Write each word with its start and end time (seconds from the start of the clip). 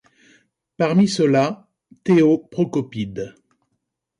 Parmi 0.77 1.07
ceux-là, 1.07 1.69
Theo 2.03 2.39
Procopides. 2.39 3.35